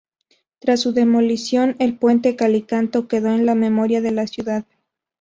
Tras 0.57 0.79
su 0.79 0.93
demolición, 0.93 1.75
el 1.77 1.95
Puente 1.95 2.35
Calicanto 2.35 3.07
quedó 3.07 3.35
en 3.35 3.45
la 3.45 3.53
memoria 3.53 4.01
de 4.01 4.09
la 4.09 4.25
ciudad. 4.25 4.65